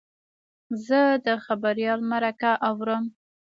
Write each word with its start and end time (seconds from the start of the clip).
زه 0.85 1.01
د 1.25 1.27
خبریال 1.45 1.99
مرکه 2.11 2.51
اورم. 2.69 3.03